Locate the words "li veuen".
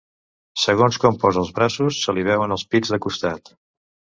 2.19-2.57